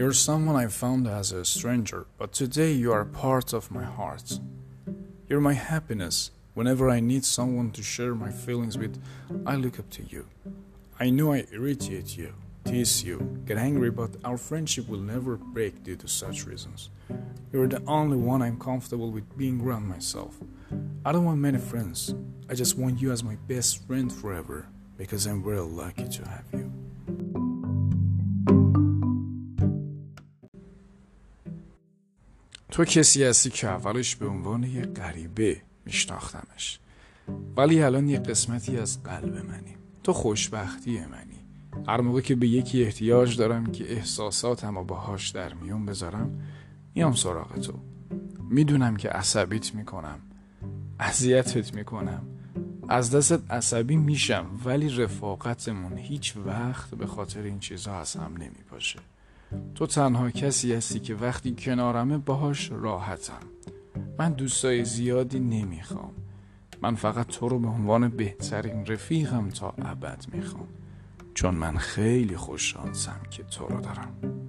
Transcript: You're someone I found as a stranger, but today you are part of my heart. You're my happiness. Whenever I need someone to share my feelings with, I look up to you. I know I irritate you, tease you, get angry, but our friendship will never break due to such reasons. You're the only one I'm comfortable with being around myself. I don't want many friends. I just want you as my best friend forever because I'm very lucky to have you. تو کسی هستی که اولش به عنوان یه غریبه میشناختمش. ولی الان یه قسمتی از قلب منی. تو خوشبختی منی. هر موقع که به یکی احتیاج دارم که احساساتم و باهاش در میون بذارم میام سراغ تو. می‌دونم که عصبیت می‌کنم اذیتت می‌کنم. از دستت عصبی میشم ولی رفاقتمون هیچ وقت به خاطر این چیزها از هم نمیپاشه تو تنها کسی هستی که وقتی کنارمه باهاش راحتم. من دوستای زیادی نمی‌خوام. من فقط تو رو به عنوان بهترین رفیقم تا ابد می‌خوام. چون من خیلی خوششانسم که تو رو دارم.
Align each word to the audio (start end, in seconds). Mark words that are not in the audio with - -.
You're 0.00 0.14
someone 0.14 0.56
I 0.56 0.66
found 0.68 1.06
as 1.06 1.30
a 1.30 1.44
stranger, 1.44 2.06
but 2.16 2.32
today 2.32 2.72
you 2.72 2.90
are 2.90 3.04
part 3.04 3.52
of 3.52 3.70
my 3.70 3.84
heart. 3.84 4.40
You're 5.28 5.42
my 5.42 5.52
happiness. 5.52 6.30
Whenever 6.54 6.88
I 6.88 7.00
need 7.00 7.22
someone 7.22 7.70
to 7.72 7.82
share 7.82 8.14
my 8.14 8.30
feelings 8.30 8.78
with, 8.78 8.98
I 9.44 9.56
look 9.56 9.78
up 9.78 9.90
to 9.90 10.02
you. 10.02 10.26
I 10.98 11.10
know 11.10 11.34
I 11.34 11.44
irritate 11.52 12.16
you, 12.16 12.32
tease 12.64 13.04
you, 13.04 13.42
get 13.44 13.58
angry, 13.58 13.90
but 13.90 14.16
our 14.24 14.38
friendship 14.38 14.88
will 14.88 15.00
never 15.00 15.36
break 15.36 15.84
due 15.84 15.96
to 15.96 16.08
such 16.08 16.46
reasons. 16.46 16.88
You're 17.52 17.68
the 17.68 17.82
only 17.86 18.16
one 18.16 18.40
I'm 18.40 18.58
comfortable 18.58 19.10
with 19.10 19.36
being 19.36 19.60
around 19.60 19.86
myself. 19.86 20.34
I 21.04 21.12
don't 21.12 21.26
want 21.26 21.40
many 21.40 21.58
friends. 21.58 22.14
I 22.48 22.54
just 22.54 22.78
want 22.78 23.02
you 23.02 23.12
as 23.12 23.22
my 23.22 23.36
best 23.48 23.86
friend 23.86 24.10
forever 24.10 24.66
because 24.96 25.26
I'm 25.26 25.44
very 25.44 25.60
lucky 25.60 26.08
to 26.08 26.26
have 26.26 26.46
you. 26.54 26.79
تو 32.70 32.84
کسی 32.84 33.24
هستی 33.24 33.50
که 33.50 33.68
اولش 33.68 34.16
به 34.16 34.26
عنوان 34.26 34.64
یه 34.64 34.82
غریبه 34.82 35.62
میشناختمش. 35.86 36.78
ولی 37.56 37.82
الان 37.82 38.08
یه 38.08 38.18
قسمتی 38.18 38.78
از 38.78 39.02
قلب 39.02 39.36
منی. 39.36 39.76
تو 40.02 40.12
خوشبختی 40.12 41.00
منی. 41.00 41.40
هر 41.88 42.00
موقع 42.00 42.20
که 42.20 42.34
به 42.34 42.48
یکی 42.48 42.84
احتیاج 42.84 43.36
دارم 43.36 43.66
که 43.66 43.92
احساساتم 43.92 44.76
و 44.76 44.84
باهاش 44.84 45.28
در 45.28 45.54
میون 45.54 45.86
بذارم 45.86 46.42
میام 46.94 47.14
سراغ 47.14 47.58
تو. 47.58 47.72
می‌دونم 48.50 48.96
که 48.96 49.08
عصبیت 49.08 49.74
می‌کنم 49.74 50.18
اذیتت 51.00 51.74
می‌کنم. 51.74 52.22
از 52.88 53.10
دستت 53.10 53.50
عصبی 53.50 53.96
میشم 53.96 54.46
ولی 54.64 54.88
رفاقتمون 54.88 55.98
هیچ 55.98 56.36
وقت 56.36 56.94
به 56.94 57.06
خاطر 57.06 57.42
این 57.42 57.58
چیزها 57.58 58.00
از 58.00 58.16
هم 58.16 58.36
نمیپاشه 58.36 58.98
تو 59.74 59.86
تنها 59.86 60.30
کسی 60.30 60.72
هستی 60.72 61.00
که 61.00 61.14
وقتی 61.14 61.54
کنارمه 61.58 62.18
باهاش 62.18 62.70
راحتم. 62.72 63.42
من 64.18 64.32
دوستای 64.32 64.84
زیادی 64.84 65.40
نمی‌خوام. 65.40 66.12
من 66.82 66.94
فقط 66.94 67.26
تو 67.26 67.48
رو 67.48 67.58
به 67.58 67.68
عنوان 67.68 68.08
بهترین 68.08 68.86
رفیقم 68.86 69.48
تا 69.48 69.74
ابد 69.78 70.24
می‌خوام. 70.32 70.68
چون 71.34 71.54
من 71.54 71.76
خیلی 71.76 72.36
خوششانسم 72.36 73.20
که 73.30 73.42
تو 73.42 73.66
رو 73.66 73.80
دارم. 73.80 74.39